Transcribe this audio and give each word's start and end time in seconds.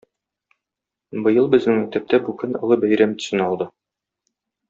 Быел 1.27 1.49
безнең 1.55 1.77
мәктәптә 1.81 2.19
бу 2.29 2.35
көн 2.43 2.57
олы 2.61 2.79
бәйрәм 2.87 3.15
төсен 3.21 3.47
алды. 3.51 3.71